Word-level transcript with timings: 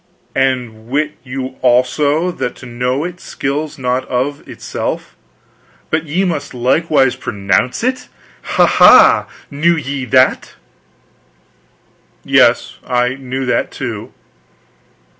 "And 0.33 0.87
wit 0.87 1.11
you 1.23 1.57
also 1.61 2.31
that 2.31 2.55
to 2.55 2.65
know 2.65 3.03
it 3.03 3.19
skills 3.19 3.77
not 3.77 4.03
of 4.07 4.49
itself, 4.49 5.15
but 5.91 6.05
ye 6.07 6.25
must 6.25 6.55
likewise 6.55 7.15
pronounce 7.15 7.83
it? 7.83 8.09
Ha 8.41 8.65
ha! 8.65 9.27
Knew 9.51 9.75
ye 9.75 10.05
that?" 10.05 10.55
"Yes, 12.25 12.79
I 12.83 13.09
knew 13.09 13.45
that, 13.45 13.69
too." 13.69 14.11